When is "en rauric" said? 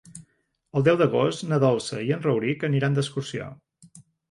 2.17-2.67